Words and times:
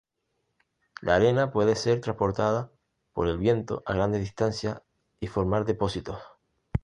La 1.03 1.13
arena 1.13 1.51
puede 1.51 1.75
ser 1.75 2.01
transportada 2.01 2.71
por 3.13 3.27
el 3.27 3.37
viento 3.37 3.83
a 3.85 3.93
grandes 3.93 4.21
distancias 4.21 4.81
y 5.19 5.27
formar 5.27 5.63
depósitos. 5.63 6.19